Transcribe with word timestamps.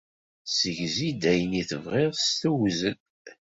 Ssegzi-d 0.45 1.21
ayen 1.31 1.59
i 1.61 1.63
tebɣiḍ 1.69 2.11
s 2.25 2.27
tewzel. 2.41 2.97